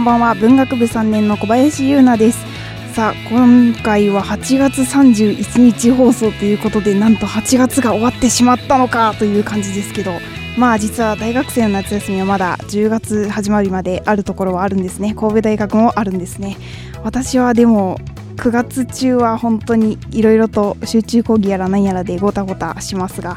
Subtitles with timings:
[0.00, 0.34] んこんばんは。
[0.34, 2.42] 文学部3年の小林優奈です。
[2.94, 10.12] さあ今回は8月31日放送ということでなんと8月が終わってしまったのかという感じですけど。
[10.56, 15.14] まあ実は大学生の夏休みはまだ10月始まりまであるところはあるんですね。
[15.14, 16.56] 神戸大学もあるんですね。
[17.04, 17.98] 私はでも
[18.36, 23.36] 9月中は本当にいろいろと集中講義やら何やらでごたごたしますが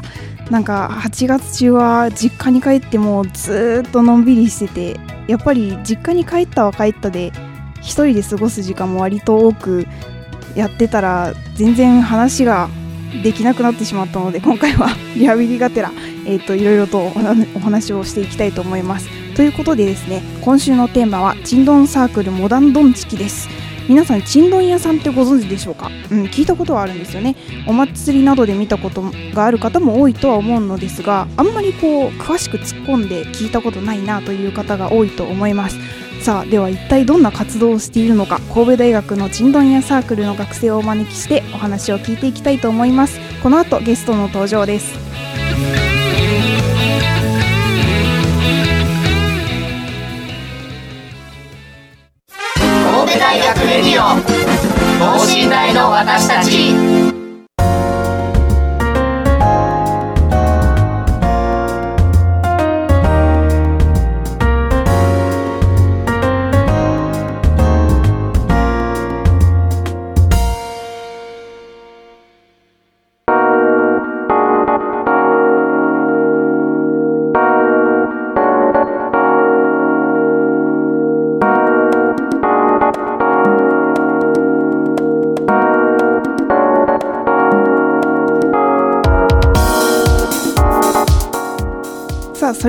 [0.50, 7.32] なんか8月中は実家に帰ってもずっとのんびりしててやっぱり実家に帰ったは帰ったで
[7.80, 9.86] 一人で過ごす時間も割と多く
[10.54, 12.68] やってたら全然話が
[13.22, 15.92] できなくなってしまったので今回は リハビリがてら、
[16.26, 17.12] いろいろと
[17.54, 19.08] お話をしていきたいと思います。
[19.36, 23.48] ということでですね今週のテーマは「ちんどんサークルモダンドンチキ」です。
[23.88, 27.36] 皆さんちんどん屋さんってご存知でしょうか、うん、聞いたことはあるんですよね。
[27.66, 29.02] お祭りなどで見たこと
[29.34, 35.78] がある方も多いとは思うのですがあんまりこう詳しく突っ込んで聞いたことないなという方が多いと思います。
[36.22, 43.20] さあでは一体どんな活動をしているのか神戸大学のちんどん屋サークルの学生をお招きしてお話を聞いていきたいと思います。
[43.42, 45.13] この後ゲストの登場です。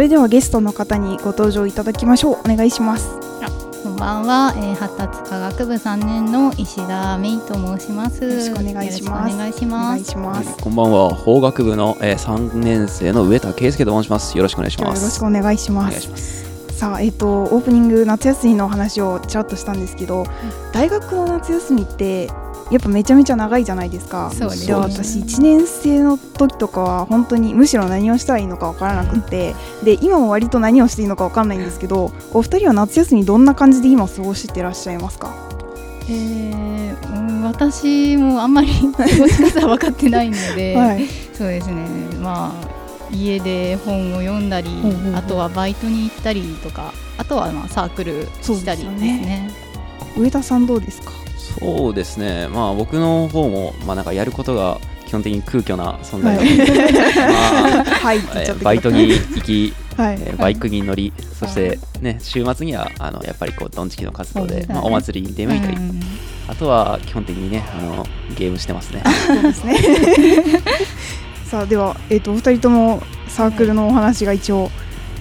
[0.05, 2.39] れではゲストの方にご登場いただきましょう。
[2.39, 3.09] お願いします。
[3.83, 8.23] こんばんは、えー、発達科学部3年の石田芽衣と申します。
[8.23, 9.33] よろしくお願いします。
[9.33, 10.57] お願いしおます。
[10.57, 11.09] こんばんは。
[11.09, 14.37] 法学部の、えー、3年生の上田圭介と申します。
[14.37, 16.45] よろしくお願いしよろますしくお願いします。
[16.75, 20.25] さあえっ、とオープニング夏休みの話をちらっとしたんですけど、
[20.73, 22.29] 大学の夏休みって
[22.71, 24.31] やっぱめちゃめちゃ長いじゃないですか。
[24.33, 24.65] そうです。
[24.67, 29.55] で私1年生の時とかは本当にむしろ何をしたらいいのか分からなくって。
[29.83, 35.31] で今も割と何をしていいのか分かんないんですけどお二人は夏休みどんな感じで今過ごしてらっしゃいますか？
[36.07, 41.05] えーうん私もあんまり過ごし方は分かってないので、 はい。
[41.37, 41.85] そうですね。
[42.21, 42.75] まあ
[43.13, 45.15] 家で本を読んだり、ほうほうほう。
[45.15, 49.51] あとはバイトに行ったりとか、あとはまあサークルしたりですそうね。
[50.17, 51.11] 上田さんどうですか？
[51.59, 52.47] そうですね。
[52.47, 56.57] まあ僕の方もまあなんかやることが基本的に空虚な存在なのはい。
[56.57, 56.73] で、
[57.31, 58.17] まあ はい。
[58.17, 60.17] って言っちゃってえーバイトに行き、はい。
[60.19, 66.01] えーバイクに乗りそしてね週末にはあのやっぱりこうドンチキの活動で、はいまあ、お祭りに出向いたり、うん
[66.47, 68.05] あとは基本的にねあの
[68.37, 69.03] ゲームしてますね。
[69.25, 69.77] そうですね。
[71.45, 74.69] さあでは、えー、とお二人ともサークルのお話が一応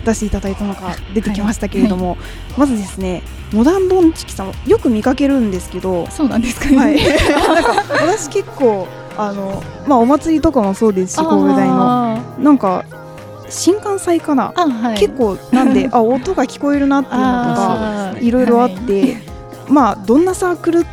[0.05, 2.17] 出していただいたのが出てきましたけれども、
[2.57, 3.23] まずですね
[3.55, 6.77] モダンドンチキさんよく見かけるんですけど、そうなんですかね。
[6.77, 6.97] はい、
[7.55, 11.75] なんか私結構あの、まあ、お祭りとかもそうですし神戸大の。
[11.79, 12.85] あなんか
[13.49, 14.99] 新幹線かな、はい。
[14.99, 19.19] 結構なんで あ音が聞こえるなっていうのとかいろいろあっはて、
[19.69, 20.85] まあどんなサークルっ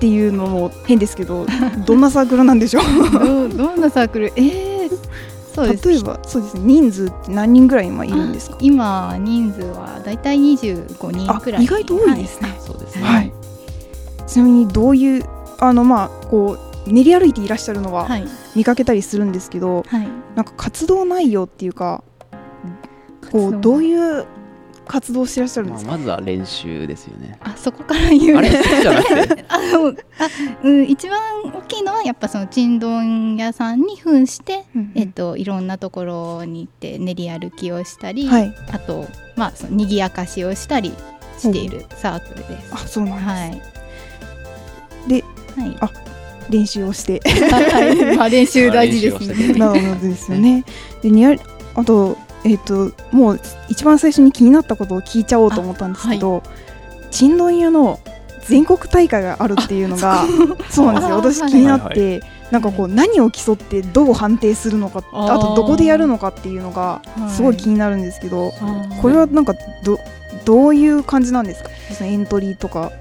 [0.00, 1.46] ていうのも変ですけど
[1.84, 2.82] どんなサークルなんでしょう
[3.54, 4.32] どんなサークル？
[4.36, 4.67] えー、
[5.66, 6.60] 例えばそうですね。
[6.64, 8.56] 人数って何人ぐらい今いるんですか？
[8.60, 11.64] 今人数はだいたい25人あくらい。
[11.64, 13.32] 意外と多いですね、そうですね、はい。
[14.26, 15.24] ちなみにどういう
[15.58, 18.24] あのまあこう練り歩いていらっしゃるのははい。
[18.54, 20.08] 見かけたりするんですけど、はい。
[20.36, 22.02] なんか活動内容っていうか
[23.30, 24.26] こうどういう
[24.88, 27.38] 活動してらっしゃるんまあ、ですか、まずは練習ですよね。
[27.40, 28.38] あそこから言う。
[28.38, 29.44] あれそうじゃなくて？
[29.48, 29.94] あのあ、
[30.64, 34.92] うん、一番大きいのはやっぱそのちんどん屋さんに扮して、うんうん。
[34.94, 38.54] えっと、いろんなところに行って練り歩きをしたり、はい。
[38.72, 39.06] あと、
[39.36, 40.94] まあ、その賑やかしをしたり
[41.38, 42.70] しているサークルです。
[42.72, 45.24] あそうなんです、はい、で
[45.56, 45.76] はい。
[45.80, 45.90] あ
[46.48, 47.20] 練習をして。
[47.28, 48.16] はい。
[48.16, 49.52] まあ、練習大事ですね。
[49.54, 50.64] なるほどですよね。
[51.02, 51.36] でにや
[51.74, 56.42] あとえっ、ともう一番最初に気になったことを聞いちゃおうと思ったんですけど、
[57.10, 57.98] ちんどん屋の
[58.46, 60.24] 全国大会があるっていうのが
[60.70, 61.14] そうなんですよ。
[61.14, 67.30] あ私はい気になって、なんかこう何を競ってどう判定するのかあとどこでやるのかっていうのがはい。
[67.30, 68.52] すごい気になるんですけど、
[69.02, 69.54] これはなんか
[69.84, 69.98] ど
[70.44, 71.70] どういう感じなんですか？
[71.92, 72.92] そのエントリーとか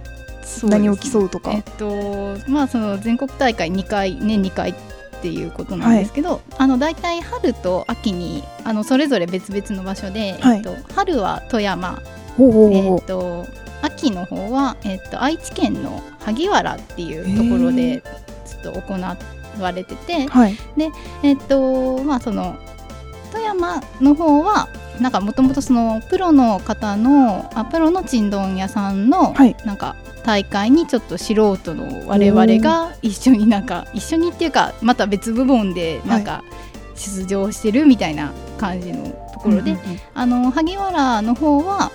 [0.64, 1.52] 何を競うとか。
[1.52, 4.74] えっとまあその全国大会2回年2回
[5.18, 10.58] っていうことなんですけど、あの大体春と秋にあのそれぞれ別々の場所で、はい。
[10.58, 12.02] えっと、春は富山、
[12.38, 13.00] ほうほうえほう。
[13.00, 13.46] っと
[13.82, 18.02] 秋の方は、えっと、愛知県の萩原っていうところで
[18.46, 19.00] ちょっと行
[19.62, 20.58] われてて、はい。
[21.24, 22.58] えっとまあその
[23.32, 24.70] 富山の方は
[25.00, 29.56] なんかもともとそのプロの方のあプロのちんどん屋さんの、はい。
[29.66, 36.44] なんか大会にちょっと素人の我々が一緒になんか一緒にっていうかまた別部門でなんか
[36.96, 39.78] 出場してるみたいな感じのところで、
[40.14, 41.92] あの萩原の方は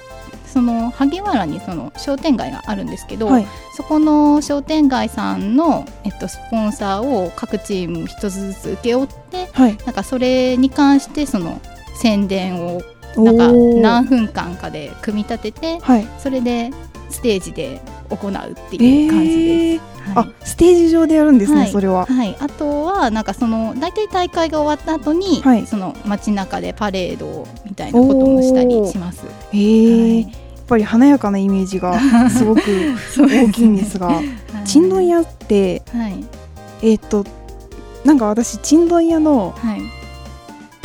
[0.46, 3.46] その萩原にその商店街があるんですけど、はい。
[3.75, 9.76] そこの商店街さんの、えっと、スポンサーを各チーム一つずつ請け負ってはい。
[9.78, 11.60] なんかそれに関してその
[11.94, 12.83] 宣伝を
[13.17, 16.09] なんか何分間かで組み立ててはい。
[16.19, 16.71] それで
[17.11, 19.85] ステージで行うっていう感じです。
[19.85, 20.15] えー。
[20.15, 20.27] はい。
[20.27, 21.71] あステージ上でやるんですね、はい。
[21.71, 22.06] それは。
[22.06, 25.67] はい、あとはなんかその大体大会が終わった後に、はい。
[25.67, 29.27] その街中でパレードみたいなこともしたりします。
[29.53, 30.15] えー。
[30.15, 30.23] はい。
[30.23, 31.99] やっぱり華やかなイメージが
[32.31, 32.62] すごく
[33.19, 34.27] 大きいんですが、はい。
[34.65, 36.25] ちんどん屋ってはい。
[36.83, 37.27] えっ、と
[38.05, 40.01] なんか私ちんどん屋のはい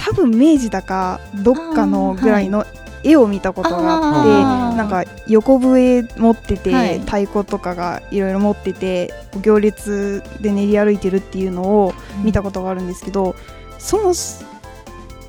[0.08, 2.66] 多分明治だかどっかのぐらいの
[3.04, 7.00] 絵を見たことがあって、なんか横笛持ってて、はい。
[7.00, 11.94] 太鼓とかがいろいろ持ってて行列で練り歩いてるっていうのを
[12.24, 13.36] 見たことがあるんですけど、
[13.78, 14.46] そもそ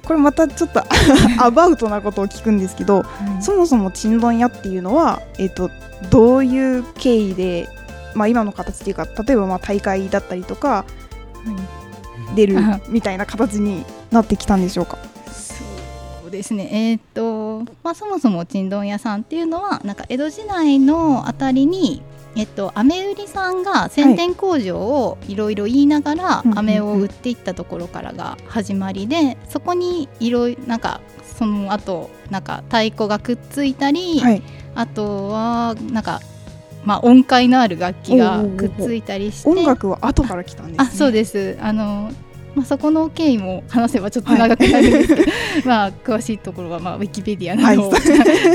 [0.07, 0.81] これまたちょっと
[1.45, 3.03] アバウトなことを聞くんですけどは
[3.39, 5.71] いそもそもちんどん屋っていうのは、えっと
[6.11, 7.69] どういう経緯で、
[8.15, 10.85] まあ、今の形っていうか例えばまあ大会だったりとか
[12.35, 14.99] 出るあ みたいな形になってきたんでしょうか？
[15.31, 16.69] そうですね。
[16.73, 22.03] えーっと、まあ、そもそもちんどん屋さんっていうのはなんか江戸時代のあたりに
[22.37, 31.01] えっと、飴売りさんが宣伝工場をいろいろ言いながら飴を売っていったところからが始まりでそこにいろいろなんか
[31.37, 34.43] その後なんか太鼓がくっついたり、はい、
[34.77, 36.21] あとはなんか、
[36.89, 39.49] まあ、音階のある楽器がくっついたりして。
[39.51, 40.89] 音楽は後から来たんです、ね。
[40.89, 41.59] あそうです。
[41.61, 42.11] あの、
[42.55, 45.33] まあ、そこの経緯も話せばちょっと長くなるんですけど、
[45.69, 48.01] まあ詳しいところは、まあ、ウィキペディアなどを、はい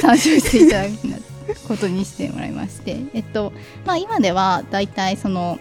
[0.02, 3.54] 参照していただくことにしてもらいまして、 えっと
[3.86, 5.60] まあ、今ではだいたいその、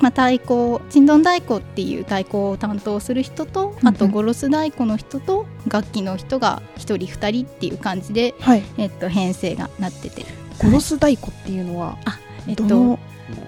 [0.00, 10.26] まあ、太鼓ちんどん太鼓っていう太鼓を担当する人とあとゴロス太鼓の人と楽器の人が1人2人っていう感じで、はい、えっと、編成がなってて、
[10.58, 11.98] ゴロス太鼓っていうのは、
[12.46, 12.98] えっとどの？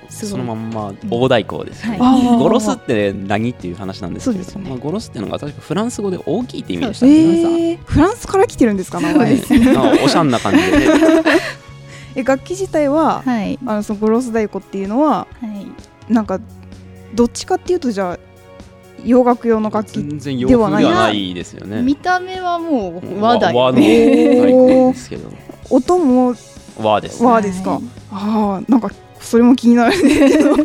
[0.09, 2.39] そのまんま大太鼓ですよね、はい。
[2.39, 3.51] ゴロスって何？
[3.51, 4.69] っていう話なんですけれどね。
[4.69, 9.37] まあ、ゴロスっていうのが確かフランス語で大きいって意味でしたね、えー、フランスから来てるんですか名前。
[9.37, 10.79] そうですなんかおしゃんな感じで、
[11.23, 11.23] ね、
[12.17, 15.47] え楽器自体は、はい、あのそのゴロス太鼓っていうのはは
[16.09, 16.13] い。
[16.13, 16.41] なんか
[17.15, 18.19] どっちかっていうとじゃあ
[19.05, 21.83] 洋楽用の楽器全然洋風ではないですよね。
[21.83, 24.25] 見た目はもう和だよ和の太ね。
[24.41, 25.31] 鼓ですけど。
[25.71, 26.35] 音も
[26.79, 30.65] 和です、和ですか、はいああなんかそれも気になるん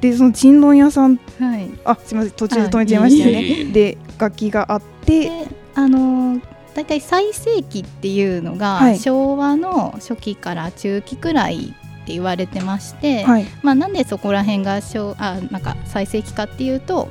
[0.00, 1.18] でそのちんどん屋さん。
[1.38, 2.32] はい、あすみません。
[2.32, 5.20] 途中で止めちゃいましたよねで楽器があって。
[5.28, 6.40] であのー
[6.74, 8.98] 大体最盛期っていうのが、はい。
[8.98, 13.46] 昭和の初期から中期くらいって言われてまして、はい。
[13.62, 17.08] まあ、なんでそこら辺が昭あなんか最盛期かっていうと、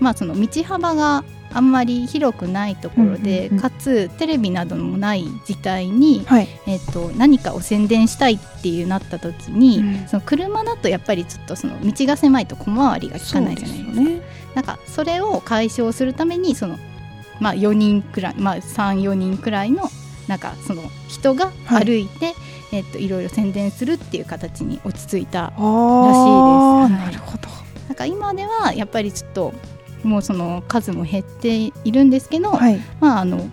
[0.00, 3.62] まあ、その道幅があんまり広くないところで、うんうんうん。
[3.62, 6.48] かつテレビなどもない時代に、はい。
[6.66, 10.08] えっと何かを宣伝したいっていうなった時に、うん。
[10.08, 14.00] その車だとやっぱりちょっとその道が狭いと小回りが利かないじゃないですか。
[14.02, 14.20] ね。
[14.54, 16.78] なんかそれを解消するためにその、
[17.40, 19.90] まあ、4人くらい、まあ、34人くらいの
[20.28, 21.84] なんかその人がはい。
[21.84, 22.34] 歩いて、
[22.72, 25.62] えっといろいろ宣伝するっていう形に落ち着いたらしいです。
[25.64, 26.92] はい。
[26.92, 27.48] なるほど。
[27.88, 29.52] なんか今ではやっぱりちょっと
[30.02, 32.80] もうその数も減っているんですけど、はい。
[33.00, 33.50] まああの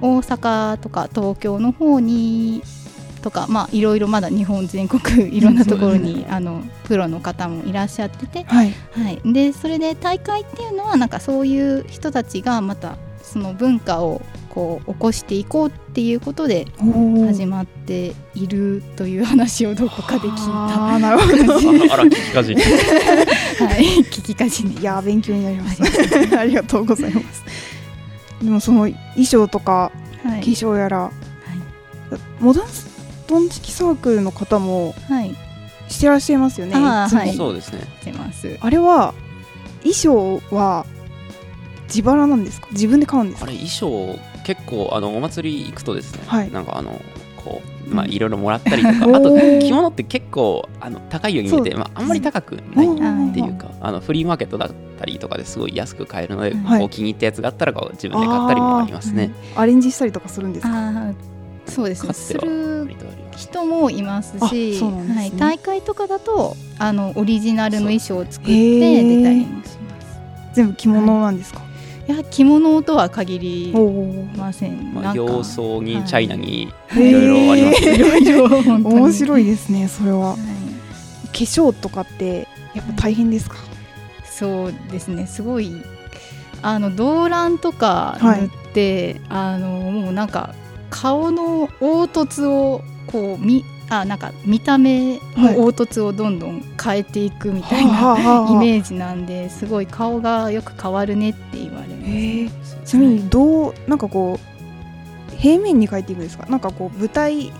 [0.00, 2.62] 大阪とか東京の方に
[3.22, 8.72] とかまあいろいろまだ日本全国いろんなところに、あのプロの方もいらっしゃってて、はい。
[8.92, 16.66] はい、でそれで大会っていうのはなんかそういう人たちがまたその文化をこう起こしていこうっていうことで
[17.26, 21.26] 始まっているという話をどこかで聞いあーなるほ
[21.86, 21.92] ど。
[21.92, 27.42] あら聞きかじ はい、聞きかじにいやー勉強になりましたありがとうございます。
[28.42, 28.80] でもその
[29.14, 29.90] 衣装とか
[30.24, 30.40] はい。
[30.40, 31.10] 化粧やら、
[32.40, 32.86] モダンス
[33.26, 35.34] トンチキサークルの方もはい。
[35.88, 36.86] してらっしゃいますよねいつも。
[36.88, 37.34] あーはい。
[37.36, 37.80] そうですね。
[38.00, 38.56] してます。
[38.60, 39.14] あれは
[39.82, 40.84] 衣装は
[41.88, 42.68] 自腹なんですか？
[42.72, 43.46] 自分で買うんですか？
[43.46, 46.50] あれ衣装結構あのお祭り行くとですね、はい。
[46.50, 47.02] なんかあの
[47.36, 56.80] こうまあいろいろもらったりとか、 あと着物って結構あの高いように見えて、まあ、あんまり高くないっていうかあのフリーマーケットだったりとかですごい安く買えるので、はい。
[56.80, 59.32] こう気に入ったやつがあったらこう自分で買ったりもありますね。
[59.54, 61.12] アレンジしたりとかするんですか？
[61.66, 62.14] そうですね。
[62.14, 62.88] する
[63.36, 65.14] 人もいますしすね。
[65.14, 70.18] はい、大会とかだとあのオリジナルの衣装を作って出たりもします。
[70.54, 71.67] 全部着物なんですか、い
[72.08, 73.74] や着物とは限り
[74.36, 76.04] ません、まあ、洋装にはい。
[76.04, 77.94] チャイナにいろいろありますね。
[77.94, 78.94] いろいろ本当に。
[78.96, 80.30] 面白いですねそれは。
[80.30, 80.38] はい。
[80.38, 83.56] 化粧とかってやっぱ大変ですか、
[84.24, 85.26] そうですね。
[85.26, 85.72] すごい
[86.62, 90.54] あの動乱とか塗って、あのもうなんか
[90.90, 102.50] 顔の凹凸をこうみあなんか見た目の凹凸をどんどん変えていくみたいな、はあはあはあイメージなんですごい顔がよく変わるねって言われます、へえ。
[102.84, 106.46] ちなみにどうなんかこう平面に描いていくんですか？
[106.46, 107.52] なんかこう舞台化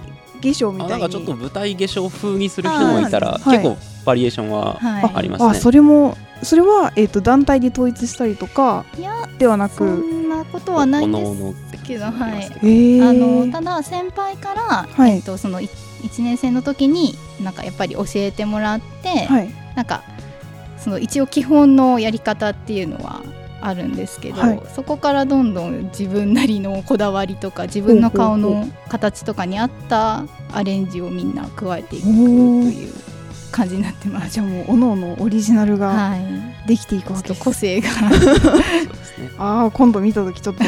[0.42, 0.94] 粧みたいに。
[0.94, 3.58] あなんかちょっと舞台化粧風にする人もいたら、はい。
[3.58, 5.12] 結構バリエーションははい。
[5.14, 5.50] ありますね。
[5.50, 12.04] あそれもそれは、えー、と団体で統一したりとかいやではなそくんなことはないんでおのおのすけど。
[12.04, 13.02] はいえ。
[13.02, 15.16] あのただ先輩から、はい。
[15.16, 15.60] えっと、その
[16.02, 19.50] 1年生の時になんかやっぱり教えてもらって、はい。
[19.74, 20.02] なんか
[20.78, 23.22] その一応基本のやり方っていうのは
[23.60, 24.62] あるんですけど、はい。
[24.74, 32.92] そこからどんどん自分なりのこだわりとか自分の顔の形とかに合ったアレンジをみんな加えていくという
[33.50, 34.26] 感じになってます。
[34.26, 37.88] あじゃあもうおのおのオリジナルがはい、できていくわけです、個性が。
[37.88, 37.96] ね。
[39.38, 40.64] ああ今度見た時ちょっと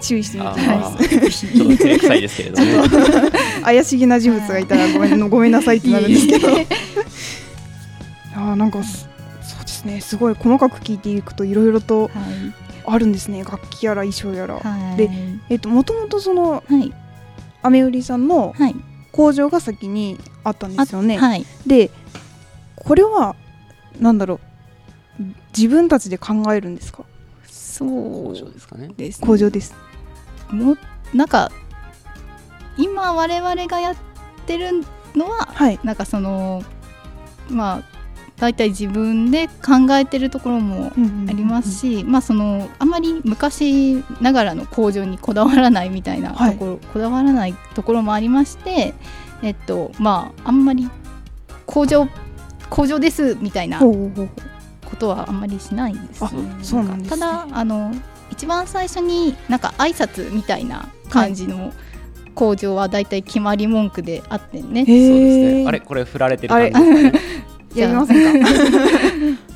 [0.00, 0.60] 注意してみあて。
[0.60, 2.84] みますーちょっと照れくさいですけれども、
[3.64, 6.50] 怪しげな人物がいたらごめんごめんなさいってなるんですけど。
[6.50, 9.08] いやーなんかす
[9.42, 10.00] そうですね。
[10.00, 12.10] すごい細かく聞いていくといろいろとはい。
[12.86, 13.42] あるんですね。
[13.44, 14.60] 楽器やら衣装やら、は
[14.94, 14.96] い。
[14.98, 15.10] で
[15.48, 16.92] えっ、ともともとそのはい。
[17.62, 18.76] アメ売りさんのはい。
[19.10, 21.46] 工場が先にあったんですよね、はい。
[21.66, 21.90] で
[22.84, 23.36] これは
[23.98, 24.40] なんだろ
[25.20, 25.24] う
[25.56, 27.04] 自分たちで考えるんですか？
[27.46, 28.88] そう工場ですかね。
[28.96, 29.74] ですね工場です。
[30.50, 30.76] も
[31.14, 31.50] なんか
[32.76, 33.96] 今我々がやっ
[34.46, 35.80] てるのははい。
[35.84, 36.62] なんかその
[37.48, 37.82] まあ
[38.36, 40.92] 大体自分で考えてるところも
[41.28, 48.92] ありますし、まあそのあまり昔ながらの工場にこだわらないみたいなところ、こだわらないところもありまして
[49.42, 50.90] えっとまああんまり
[51.64, 52.08] 工場
[52.74, 53.86] 工場ですみたいなこ
[54.98, 56.28] とはあんまりしないんですね。
[56.32, 57.20] あそうなんですね。
[57.20, 57.92] ただあの
[58.30, 61.72] 一番最初になんか挨拶みたいな感じの
[62.34, 65.66] 工場はだいたい決まり文句であってね、へそうですえね。
[65.68, 65.80] あれ？
[65.80, 66.72] これ振られてる感じ？
[66.72, 67.20] ですかね。
[67.76, 68.48] やりませんか？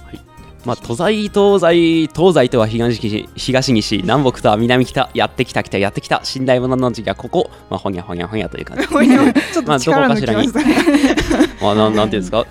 [0.66, 8.86] まあ、東西東西東西とは東西東西南北とは南北やってきた来たやってきた寝台物の時がここ、まあ、ほにゃほにゃほにゃという感じ。
[8.92, 10.76] まあと力抜きましたね、
[11.62, 12.44] まあ、なんなんていうんですか？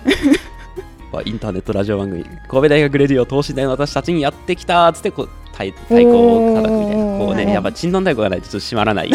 [1.12, 9.10] まあインターネットラジオ番組神戸大学レディオ等身大の私たちにやってきたっつってこう太太鼓を叩くみたいなこうねやっぱ珍丼太鼓がないとちょっと閉まらない。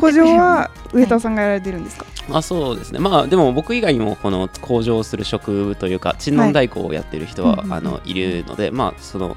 [0.00, 2.98] 工場 は上田さんがやられてるんですか、 あそうですね。
[2.98, 7.72] まあでも僕以外にもこの工場する職というか珍丼太鼓をやってる人は、うんうんうん。
[7.72, 9.36] あのいるのでまあその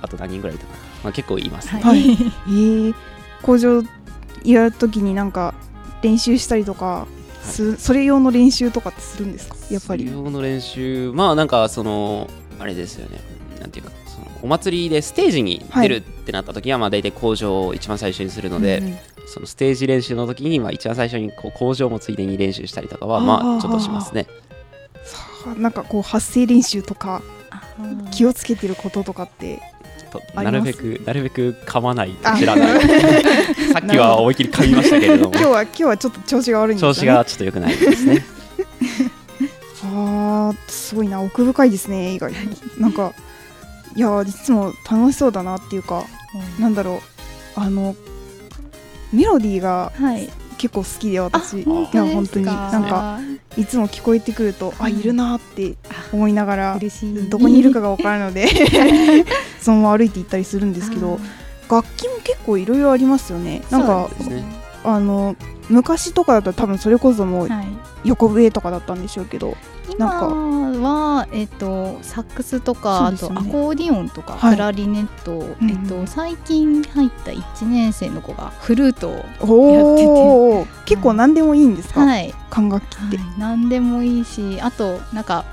[0.00, 2.10] あと何人ぐらいいたかな、まあ、結構いますね、はい。
[2.48, 2.94] えー、
[3.42, 3.82] 工場
[4.44, 5.54] やるときになんか
[6.02, 7.17] 練習したりとかす、
[7.48, 9.56] それ用の練習とかってするんですか？
[9.70, 10.04] やっぱり。
[10.04, 11.12] 水泳の練習。
[11.12, 12.28] まあなんかその
[12.58, 13.20] あれですよね。
[13.60, 18.96] なんていうかそのお祭りでステージに出るってなった時は、まあ大体工場を一番最初にするので、うんうん。
[19.26, 24.26] そのステージ練習の時にまあ一番最初にこう工場もついでに練習したりとかはまあちょっとしますね。
[25.04, 27.22] さあなんかこう発声練習とか
[28.10, 29.60] 気ををつけてることとかって
[30.34, 32.80] なるべくなるべく噛まない知らない。
[33.72, 35.34] さっきは思いっきり噛みましたけれども。
[35.34, 36.94] 今日は今日はちょっと調子が悪いんですよね。
[36.94, 38.24] 調子がちょっと良くないですね。
[39.84, 42.38] あーすごいな奥深いですね意外に。
[42.78, 43.12] なんか
[43.96, 46.04] いやいつも楽しそうだなっていうか
[46.58, 47.02] なんだろ
[47.56, 47.60] う。
[47.60, 47.96] あの
[49.12, 52.44] メロディーがはい結構好きであ私いや本当に。
[52.44, 53.18] なんか
[53.56, 55.74] いつも聞こえてくるとあいるなって
[56.12, 57.30] 思いながら嬉しい。
[57.30, 58.46] どこにいるかが分からないので
[59.60, 61.18] そのまま歩いて行ったりするんですけど
[61.70, 63.62] 楽器も結構いろいろありますよね。
[63.70, 65.36] なんかねあの
[65.68, 67.66] 昔とかだったら多分それこそもうはい。
[68.04, 69.56] 横笛とかだったんでしょうけど
[69.88, 70.58] 今なんか。
[70.78, 73.18] は、えっと、サックスとか、ね。
[73.18, 74.54] とアコーディオンとか、はい。
[74.54, 85.44] クラリネット、うんえっと、最近入った1年生の子がフルートをおお結構何でもいいんですか、はい、管楽器って、はい、何でもいいしあとなんか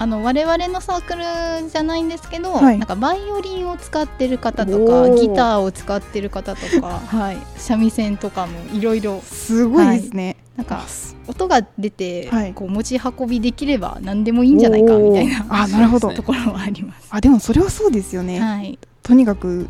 [0.00, 2.78] あの我々のサークルじゃないんですけど、はい。
[2.78, 5.14] なんかバイオリンを使ってる方とおかー。
[5.14, 10.86] ギターを使ってる方とか、 はい、三味線とかもいろいろすごいですね、なんか
[11.26, 12.54] 音が出て、はい。
[12.54, 17.08] こう持ち運びできれば何でもいいんじゃないかみたいな あなるほど、ところはあります。
[17.10, 19.68] あでもそれはそうですよね、はい、とにかく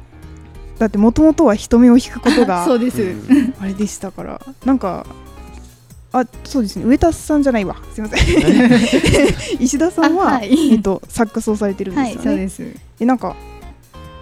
[0.79, 3.55] だってもともとは人目を引くことが そうです、うん。
[3.61, 4.41] あれでしたから。
[4.65, 5.07] なんか
[6.13, 6.85] あそうですね。
[6.85, 9.63] 上田さんじこれすいません。
[9.63, 10.73] 石田さんは、あはい。
[10.73, 12.81] えっと、サックスをされてるんではい、すよね、そうです。
[13.01, 13.37] えなんか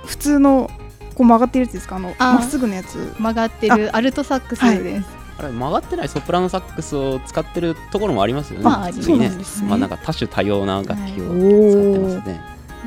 [0.04, 0.70] 普通の
[1.14, 1.96] こう曲がってるやつですか？
[1.96, 3.14] あのあまっすぐのやつ。
[3.18, 5.06] 曲がってるアルトサックスです。
[5.38, 8.64] あれ曲がってないソプラノサックスを使ってるところもありますよね。
[8.64, 9.68] まあそうなんですね。
[9.68, 12.40] まあなんか多種多様な楽器を使ってますね。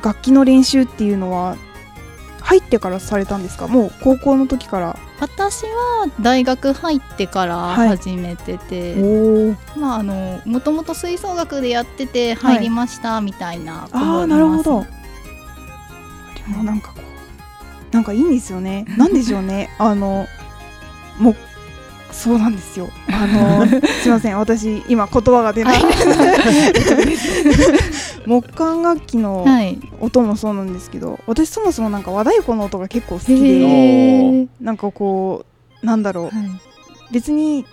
[0.04, 1.56] 楽器の練習っていうのは
[2.42, 3.68] 入ってからされたんですか？
[3.68, 7.90] もう高校の時から私は大学入ってからはい。
[7.90, 14.82] 始めてて、おまああのもともと吹奏楽でやってて入りましたみたいな子もああいなるほど。
[14.82, 14.88] で
[16.48, 18.86] もなんかこうなんかいいんですよね。
[18.98, 19.70] なんでしょうね。
[19.78, 20.26] あの
[21.20, 21.36] もう
[22.12, 22.90] そうなんですよ。
[23.10, 23.66] あの
[24.02, 24.38] すいません。
[24.38, 25.82] 私今言葉が出ない。
[28.26, 29.78] 木管楽器のはい。
[30.00, 34.48] 音もそうなんですけど私そもそもなんか和太鼓の音が結構好きへでー。
[34.60, 35.46] なんかこ
[35.82, 36.26] うなんだろう。
[36.26, 36.34] はい。
[37.12, 37.66] 別に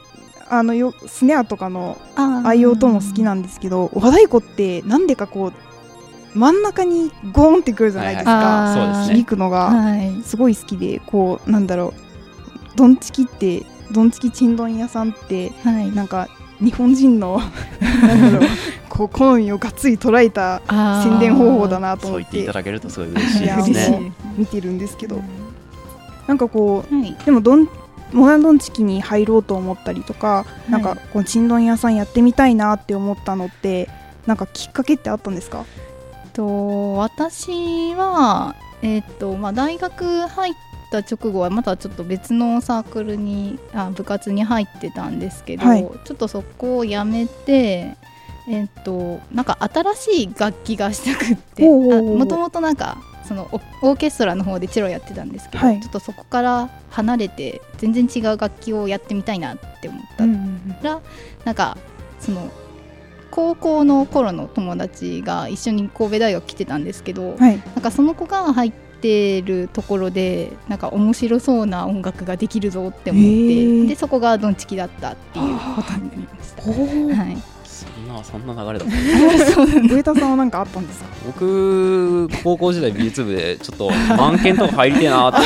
[0.49, 5.53] あのよスネアとかのあああいう音も好きなんですけど和太鼓ってなんでかこう
[6.39, 9.17] 真ん中にゴーンってくるじゃないですはいか、そうですね。
[9.17, 10.23] 響くのがはい。
[10.25, 12.01] すごい好きでこうなんだろう。
[12.77, 15.91] ドンチキってドンチキチンドン屋さんってはい。
[15.93, 16.29] なんか
[16.61, 17.41] 日本人の
[17.91, 18.49] なんだろう
[18.89, 20.61] こう好みをがっつり捉えた
[21.05, 24.13] 宣伝方法だなと思っそう言っていてただけるとすごい嬉しいですね。
[24.37, 25.23] 見てるんですけど
[26.27, 27.15] なんかこうはい。
[27.25, 27.69] でもどん
[28.13, 33.91] モダンドンチキに入ろうと思ったりとか、なんかこうチンドン屋さんやってみたいなって思ったのって
[34.27, 35.67] なんかきっかけってあったんですか？
[36.33, 40.55] と私はえっ、とまあ大学入っ
[40.91, 45.89] た直後はまたちょっと別のサークルにあ部活に入ってたんですけど、はい。
[46.05, 47.97] ちょっとそこをやめて
[48.49, 52.97] えっ、となんか新しい楽器がしたくってもともとなんか
[53.29, 55.81] そのオオーケストラの方でチェロやってたんですけど、はい。
[55.81, 60.25] ちょっとそこから離れて全然違う楽器をやってみたいなって思った。
[60.83, 61.01] ら、
[61.45, 61.77] なんか
[62.19, 62.51] その
[63.31, 67.59] 高校の頃の友達が一緒に神戸大学来てたんですけど、はい。
[67.59, 76.63] なんかその子が入ってるところでなんか面白そうな音楽ができるぞって思ってでそこがドンチキだったっていうことになりました。
[76.63, 79.95] はい、そんなそんな流れだった。
[79.95, 81.07] 上田さんは何かあったんですか？
[81.27, 85.39] 僕高校時代美術部でちょっと満研とか入りてえなって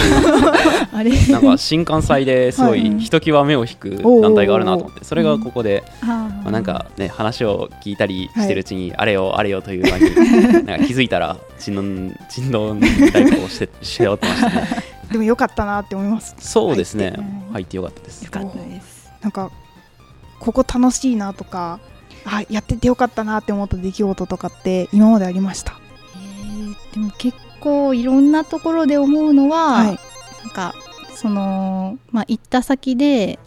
[0.93, 1.11] あれ。
[1.29, 3.91] なんか新幹線ですごはいいひときわ目を引く
[4.23, 12.09] 団体があるなと思って それがここであまあ、なんかね話を聞いたりしてるうちに、あれよあれよという間に なんか気づいたらちんどん
[12.51, 14.69] どんしてしよってましたね
[15.13, 16.35] でも良かったなって思います。
[16.39, 17.13] そうですね。
[17.13, 17.53] 入って。
[17.53, 18.23] 入ってよかったです。
[18.25, 19.11] よかったです。
[19.21, 19.51] なんか
[20.41, 21.79] ここ楽しいなとか
[22.25, 25.79] あやっててよかったなって思った出来事とかって今までありました？
[26.17, 29.87] えーでも結構いろんなところで思うのは、はい。
[29.87, 29.97] なん
[30.53, 30.75] か
[31.15, 33.39] そのまあ行った先で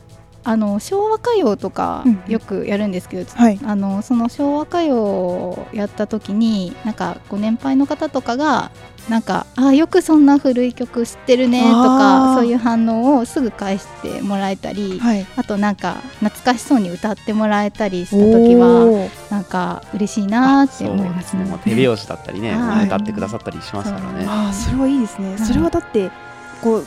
[0.48, 2.32] あの昭和歌謡とかうんうん。
[2.32, 3.60] よくやるんですけど、はい。
[3.66, 8.72] あのその昭和歌謡をやった時になんかご年配の方とかが
[9.10, 15.26] なんかあよくそんな古い曲知ってるねとかそういう反応をすぐ返してもらえたり、はい。
[15.36, 21.46] あとなんか懐かしそうに歌ってもらえたりした時はなんか嬉しいなーって思いますね。
[21.46, 21.60] もう。
[21.60, 22.86] 手拍子だったりね、はい。
[22.86, 24.26] 歌ってくださったりしますからね。
[24.28, 26.12] あーそれはいいですね、はいそれはだって
[26.62, 26.86] こう、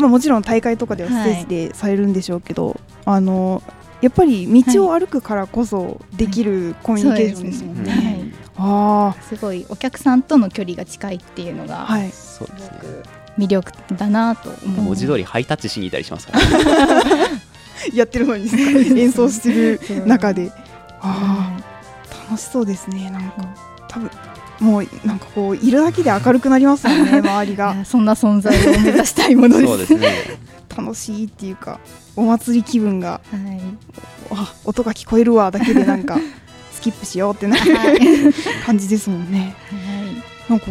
[0.00, 3.62] まあ、もちろん大会とかではステージでされるんでしょうけど、あの
[4.00, 7.84] やっぱり道を歩くからこそできるコミュニケーションですもんね。
[7.84, 12.10] そうですねあすごいお客さんとの距離が近いっていうのあがはい。
[12.10, 12.78] そうですね
[13.38, 14.84] 魅力だなと思う。
[14.86, 17.42] 文字通りハイタッチしにいたりしますから、ね、
[17.94, 18.50] やってるのに
[19.00, 20.52] 演奏してる中で。
[21.02, 21.56] あ
[22.28, 23.54] 楽しそうですねなんか。
[23.88, 24.10] 多分
[24.60, 29.66] もうなんかこういるだけで明るくなりますもんね 周りいいがやそんな存在を目指したいものです。
[29.66, 30.12] そうですね。
[30.76, 31.80] 楽しいっていうか
[32.14, 33.60] お祭り気分がはい。
[34.32, 36.18] あ音が聞こえるわだけでなんか
[36.72, 37.98] スキップしようってなはい。
[37.98, 38.32] る
[38.64, 39.54] 感じですもんね。
[40.48, 40.66] なんか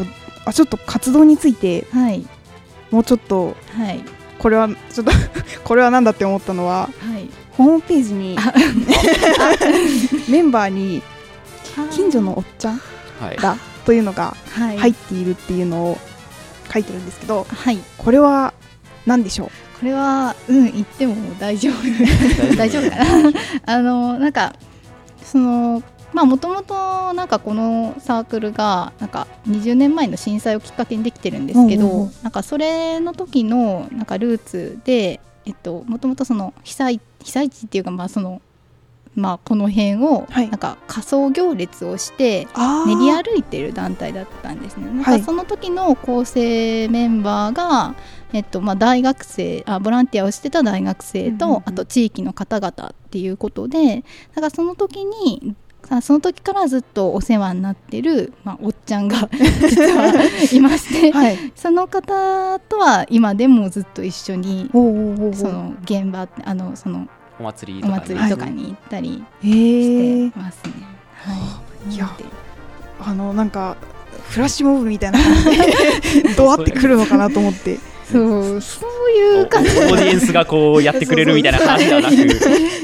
[0.45, 2.25] あちょっと活動についてはい。
[2.91, 4.03] もうちょっとはい。
[4.37, 5.11] これはちょっと
[5.63, 7.27] これはなんだって思ったのははい。
[7.57, 8.37] ホームページに
[10.29, 11.01] メンバーに
[11.91, 12.81] 近所のおっちゃん
[13.19, 13.37] はい。
[13.37, 13.57] だ
[13.89, 14.77] というのがはい。
[14.77, 15.97] 入っているっていうのを
[16.71, 17.79] 書いてるんですけどはい。
[17.97, 18.53] これは
[19.07, 19.49] 何でしょう？
[19.79, 22.55] これはうん言っても大丈夫。
[22.55, 22.89] 大丈夫。
[22.91, 23.31] かな？
[23.65, 24.53] あのなんか
[25.23, 25.81] その
[26.13, 38.39] まあもともとなんかこのサークルがなんか20年前の震災をきっかけにできてるんですけど、うんうなんかそれの時のなんかルーツでえっともともとその被災被災地っていうかまあその
[39.19, 40.49] まあこの辺をはい。
[40.49, 44.85] なんか仮装行列をしてあ練り歩いてる団体だったんですね。
[44.87, 47.95] なんはいかその時の構成メンバーが、
[48.33, 55.55] えっとまあ、大学生あボランティアをしてた大学生と、あと地域の方々っていうことでだからその時に
[55.89, 60.13] あその時からずっとお世話になってる、まあ、おっちゃんが 実は
[60.51, 61.37] いまして、はい。
[61.55, 64.77] その方とは今でもずっと一緒にそ
[65.47, 67.07] の現場あのその
[67.39, 70.73] お祭りおとかに行ったりへしえてますね。
[71.15, 72.09] はい、いや
[72.99, 73.77] あのなんか
[74.29, 77.79] フラッシュモブみたいな感じで ドワってくるのかなと思って。
[78.11, 79.69] そうそういう感じ。
[79.69, 82.27] オーディエンスがこうやってくれるみたいな話ではなく、なん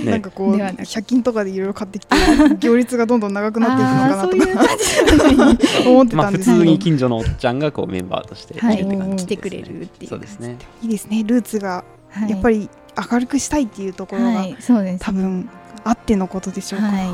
[0.06, 0.82] ね、かこうではなく。
[0.84, 2.16] 100均とかでいろいろ買ってきて
[2.60, 5.90] 行列がどんどん長くなっていくのかなとか。
[5.90, 10.58] 思ってたんですけど、通に近所のおっちゃんがこうメンバーとして来はいてくれるっていうそうですね。
[10.84, 11.24] いいですね。
[11.26, 12.70] ルーツがはいやっぱり
[13.12, 15.04] 明るくしたいっていうところがはいそうです。
[15.04, 15.50] 多分
[15.84, 17.06] あってのことでしょうか、、はい。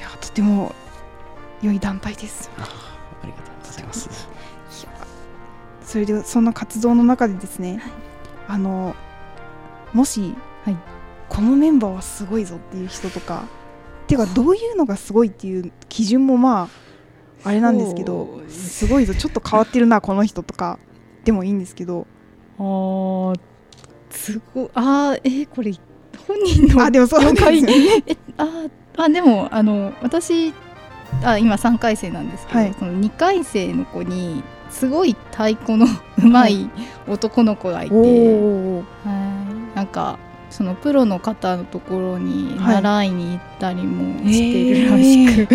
[0.00, 0.74] やとても
[1.62, 2.50] 良い団体です。
[2.58, 2.62] あ
[3.22, 4.28] ありがとうございます。
[5.82, 7.80] それでそんな活動の中でですね、
[8.48, 8.94] あの
[9.92, 10.76] もし、はい。
[11.28, 13.44] このメンバーはすごいぞっていう人とか
[14.04, 16.68] っていうかどういうのがすごいっていう基準もま
[17.44, 20.78] ああれなんですけどすごいぞちょっと変わってるなこの人とか
[21.24, 22.06] でもいいんですけど。
[22.58, 23.40] あー
[24.14, 24.70] すごい。
[24.74, 25.72] あーえーこれ
[26.26, 30.52] 本人のあでもそうなんですよねえあーあでもあの私
[31.22, 32.74] あ今3回生なんですけど、はい。
[32.78, 35.86] その2回生の子にすごい太鼓の
[36.18, 36.70] 上手い
[37.08, 38.84] 男の子がいて、は
[39.74, 39.76] い。
[39.76, 40.18] なんか
[40.50, 42.74] そのプロの方のところにはい。
[42.82, 45.54] 習いに行ったりもしてるらしく、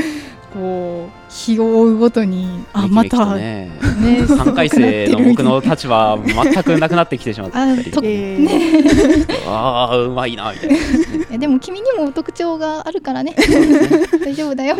[0.53, 3.69] こう日を追うごとにあまたね
[4.01, 10.75] ね、すごく3回生の僕の立場は全くなくなってきてしまったりあとえーああうまいなみたいな、
[11.31, 13.35] えでも君にも特徴があるからね。
[14.23, 14.77] 大丈夫だよ、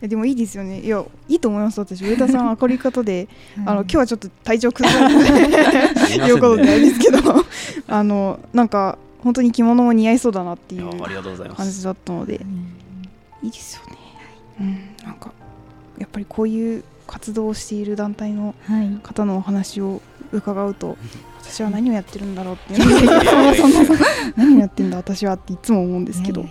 [0.00, 0.80] やでもいいですよね。
[0.80, 2.04] いやいいと思います私。
[2.04, 3.28] 上田さん明るい方で
[3.64, 7.18] あの今日はちょっと体調崩されてすいまいうことせんねですけど
[7.88, 10.90] あのなんか本当に着物も似合いそうだなっていう
[11.54, 12.40] 感じだったので。
[13.42, 13.97] いいですよね、
[14.60, 15.32] うん、なんか
[15.98, 18.88] やっぱりこういう活動をしている団体のはい。
[19.02, 20.00] 方のお話を
[20.32, 20.96] 伺うと
[21.40, 23.08] 私は何をやってるんだろうっていう
[24.36, 26.44] 何をやってんだ私はっていつも思うんですけど。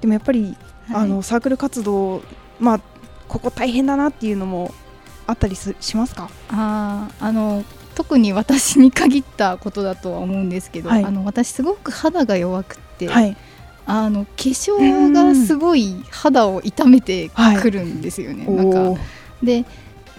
[0.00, 0.56] でもやっぱり
[0.90, 2.22] やあのサークル活動
[2.58, 2.80] まあ
[3.28, 4.72] ここ大変だなっていうのも
[5.26, 6.28] あったりすしますか？
[6.50, 7.62] あーあの
[7.94, 11.04] 特に私に限ったことだとは思うんですけど、はい。
[11.04, 13.36] あの私すごく肌が弱くって、はい
[13.86, 18.46] あの化粧がすごい肌を痛めてくるんですよね。
[18.46, 19.00] なんかおー。
[19.42, 19.64] で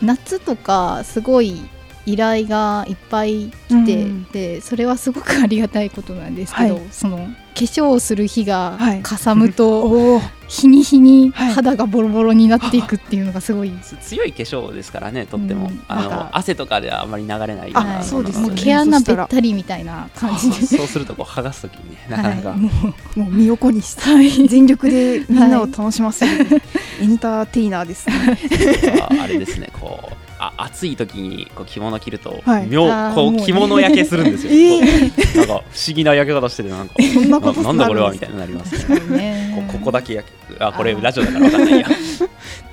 [0.01, 1.62] 夏とかすごい
[2.06, 4.23] 依頼がいっぱい来て、うん。
[4.25, 6.84] でそれはすごくありがたいことなんですけど、はい。
[6.91, 7.25] その化
[7.63, 9.02] 粧をする日がはい。
[9.02, 11.54] かさむと、 日に日にはい。
[11.54, 15.82] 肌がボロボロになっていくっていうのがすごい、 強い化粧ですからねとっても、うん。
[15.88, 18.48] あの汗とかではあまり流れないようあなそうですよね。
[18.50, 20.78] もう毛穴べったりみたいな感じで。
[20.78, 22.70] そうするとこう剥がすときにねなかなか、はい、も
[23.15, 24.30] うもう身を粉にしてはい。
[24.48, 26.62] 全力でみんなを楽しませる、
[27.02, 28.38] エンターテイナーですね。
[29.10, 30.25] ああれですねこう
[30.58, 32.68] あ暑い時にこう着物着ると、はい。
[32.68, 35.12] 妙こう着物焼けするんですよ、 えなんか
[35.48, 36.96] 不思議な焼け方しててなんか。
[37.30, 39.00] なななんだこれはみたいになりますね。
[39.18, 39.66] ね。
[39.70, 41.88] こここだけ焼けあこれラジオだからわかんないや。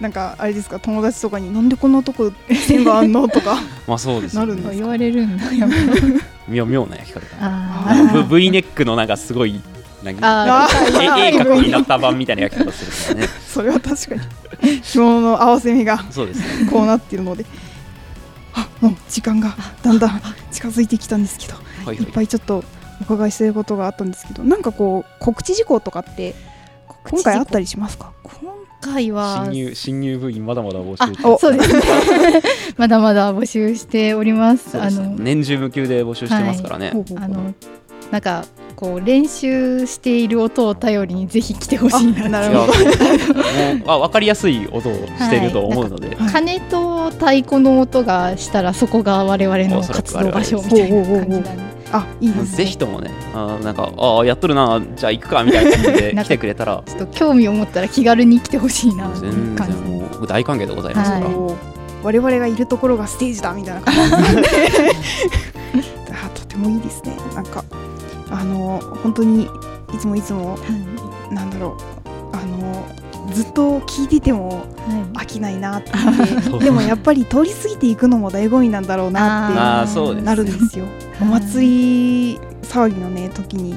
[0.01, 2.33] なんかあれですか友達とかになんでこんなとこ
[2.67, 3.29] 線があんの？
[3.29, 3.57] とか。
[3.87, 4.47] まあそうですよね。
[4.49, 5.53] なるんだ言われるんだ。
[5.53, 5.75] やっぱ
[6.49, 8.11] 妙妙な焼き方あー。
[8.11, 9.61] あの v, v ネックのなんかすごい
[10.03, 13.33] なんかあーえ A 角になった版みたいな焼き方するからね。
[13.47, 14.81] それは確かに。
[14.83, 16.71] 着物の合わせ目がそうですね。
[16.71, 17.45] こうなってるので。
[18.55, 21.55] あもう時間がだんだん近づいてきたんですけど
[21.87, 22.03] はいい。
[22.03, 22.65] っぱいちょっと
[23.01, 26.35] お伺いしたいことがあったんですけどなんかこう告知事項とかって
[27.11, 28.13] 今回あったりしますか？
[28.23, 28.35] 今
[28.81, 31.29] 回は新入新入部員まだまだ募あ集中。
[31.31, 31.39] お。
[31.39, 31.83] そうですね。
[32.77, 34.71] まだまだ募集しております。
[34.73, 37.55] そうですあの年中無休で募集してますからね、ほうほうほうあの
[38.11, 38.45] なんか
[38.83, 42.73] こう練習している音を頼りにぜひ来てほしいなるほど。
[42.73, 42.75] もう
[43.87, 51.49] あ分かりやすい音をしてると思うので、はい鐘と太鼓の音がしたらそこが我々の活動場所みたいな感じなんで。
[51.93, 52.57] あいいですね。
[52.57, 55.71] ぜひともねあなんかあやっとるなじゃあ行くかみたいな。
[55.71, 56.83] 感じで来てくれたら。
[56.85, 59.75] ちょっと興味を持ったら気軽に来てほしいな全感じ。
[59.75, 61.35] 然もう大歓迎でございますから、はい。
[62.03, 64.43] 我々がいるところがステージだみたいな感じで。
[66.35, 67.17] とてもいいですね。
[67.37, 67.63] なんか
[68.33, 69.45] あの本当に
[69.95, 70.59] いつもいつもは
[71.31, 71.35] い。
[71.35, 71.77] なんだろ
[72.33, 72.37] う。
[72.37, 72.87] あの
[73.33, 75.25] ずっと聞いててもはい。
[75.25, 75.91] 飽きないなって。
[76.49, 80.87] 思ってでもやっぱり通り過ぎていくのも醍醐味なんだろうなってなるんですよ。
[81.21, 83.77] お祭り騒ぎのね時に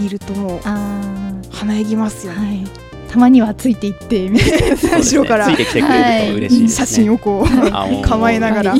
[0.00, 0.08] い。
[0.08, 2.79] るともうあ華やぎますよね、ーはい
[3.10, 5.46] たまにはついていって後ろから。
[5.46, 8.76] ついてきてくれると嬉しいですね、写真をこう構えながら。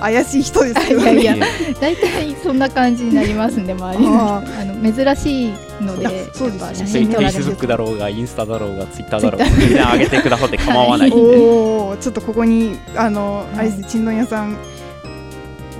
[0.00, 1.46] 怪しい人ですけどいやいや。
[1.78, 14.56] 大体そんな感じになりますんで周りの人ああの珍しいのでそうです写フ真撮られるェイスブックだろうがインスタだろうがツイッターだろうがみんな上げてくださって構わないんで、おおちょっとここにあの、あれですねちんどん屋さん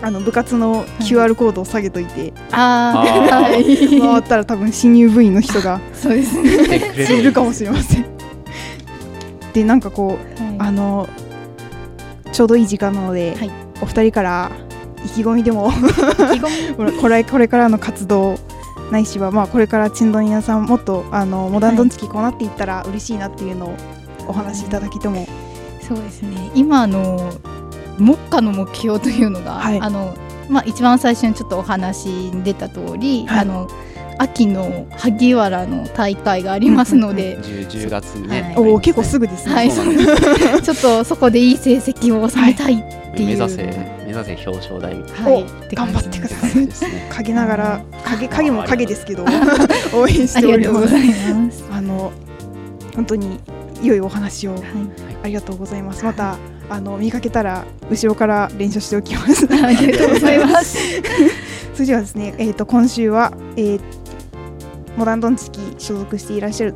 [0.03, 6.51] あの部活の QR コードを下げといて、ああ回ったら多分新入部員の人が そうですね。
[6.51, 8.05] 来てくれるいるかもしれません。
[9.53, 10.57] でなんかこうはい。
[10.59, 11.09] あの
[12.33, 13.51] ちょうどいい時間なので、はい。
[13.81, 14.51] お二人から
[15.05, 15.71] 意気込みでも
[17.01, 18.37] これこれからの活動
[18.91, 23.75] ないしはまあこれからちんどん屋さんもっとあのモダンドンチキこうなっていったら嬉しいなっていうのを
[24.29, 25.27] お話しいただけても、
[25.81, 26.51] そうですね。
[26.55, 27.33] 今あの
[27.98, 29.81] 目下の目標というのが、はい。
[29.81, 30.14] あの
[30.48, 33.40] まあ、一番最初にちょっとお話に出た通り、はい。
[33.40, 33.68] あの
[34.18, 38.57] 秋の萩原の大会がありますので、10, 10月にね、はい。
[38.57, 39.55] おお結構すぐですね。
[39.55, 44.94] はいちょっとそこでいい成績を収めたいっていう、目指せ目指せ表彰台。
[44.94, 46.50] い、お頑張ってください。
[46.50, 47.11] 感じですね。
[47.12, 49.24] 陰ながら影影も影ですけど
[49.94, 50.72] 応援しております。
[50.72, 51.64] がとうございます。
[51.72, 52.12] あの
[52.94, 53.40] 本当に
[53.83, 54.62] 良いお話をはい。
[55.24, 56.05] ありがとうございます。
[56.05, 56.37] また
[56.68, 59.46] あの見かけたら後ろから練習しておきます。
[59.53, 60.79] ありがとうございます。
[61.75, 63.81] それではですねえっ、と今週は、えー
[64.96, 66.75] モダンドンチキ所属していらっしゃる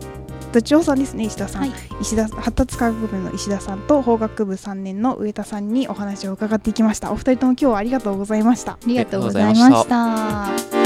[0.53, 1.73] どっちさんですね石田さん、はい。
[2.01, 7.13] 石田発達科学部の石田さんと法学部3年の上田さんにお話を伺っていきました。
[7.13, 8.73] お二人とも今日はありがとうございました。
[8.73, 10.86] ありがとうございました。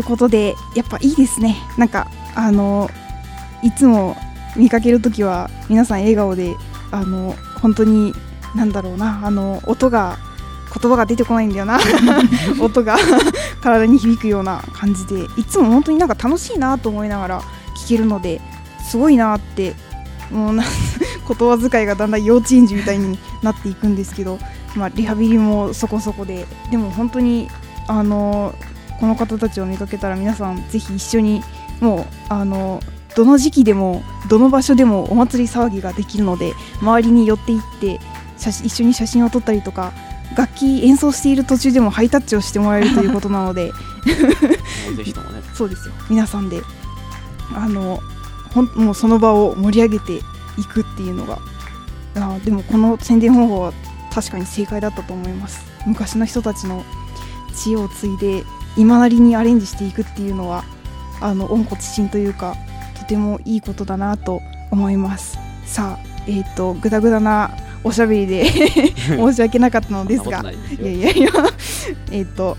[0.00, 1.56] いうことでやっぱいいですね。
[1.76, 2.90] なんかあの
[3.62, 4.16] いつも
[4.56, 6.56] 見かけるときは皆さん笑顔で
[6.90, 8.12] あの本当に
[8.54, 10.18] なんだろうなあの音が
[10.74, 11.78] 言葉が出てこないんだよな。
[12.60, 12.96] 音が
[13.60, 17.42] 体に響くような感じでいつも本当になんか楽しいなと思いながら
[17.76, 18.40] 聞けるので
[18.88, 19.74] すごいなって
[20.30, 20.64] もうな
[21.28, 24.38] 言葉遣いがだんだん幼稚園児みたいになっていくんですけど、
[24.74, 27.48] まあ、リハビリもそこそこででも本当に
[27.86, 28.54] あの
[29.00, 31.42] この方たちを見かけたら皆さんぜひ一緒に
[31.80, 32.80] もうあの
[33.16, 37.98] どの時期でもどの場所でもお祭り騒ぎができるので周りに寄っていって
[38.36, 39.92] 写一緒に写真を撮ったりとか
[40.36, 43.72] 楽器演奏している途中でもハイタッチをしてもらえるということなので
[44.96, 45.94] ぜひともねそうですよ。
[46.08, 46.60] 皆さんで
[47.54, 48.00] あの
[48.54, 50.22] ほんもうその場を盛り上げてい
[50.64, 51.38] くっていうのが
[52.16, 53.72] あでもこの宣伝方法は
[54.12, 55.64] 確かに正解だったと思います。
[55.86, 56.84] 昔の人たちの
[57.54, 58.44] 知恵を継いで
[58.76, 60.64] 今なりにアレンジしていくっていうのは
[61.20, 62.54] あの温故知新というか
[62.98, 65.38] とてもいいことだなと思います。
[65.66, 67.50] さあえっ、とぐだぐだな
[67.82, 68.44] おしゃべりで
[69.16, 70.44] 申し訳なかったのですが
[70.80, 71.30] いやいやいや
[72.10, 72.56] えっと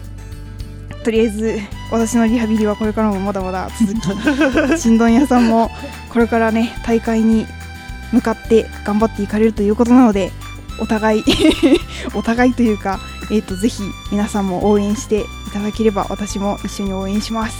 [1.03, 1.59] とりあえず
[1.91, 3.99] 私のリハビリはこれからもまだまだ続き
[4.79, 5.71] 新聞屋さんも
[6.09, 7.45] これからね大会に
[8.11, 10.31] 向かって頑張っていかれるということなので
[10.79, 11.23] お互い
[12.13, 12.99] お互いというか、
[13.31, 17.57] えー、とぜひ皆さんも応援していただければ私も一緒に応援します。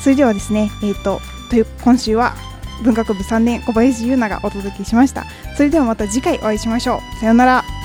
[0.00, 2.34] それではですねえっ、とという今週は
[2.82, 5.24] 文学部3年小林優奈がお届けしました。
[5.56, 7.18] それではまた次回お会いしましょう。
[7.20, 7.75] さようなら。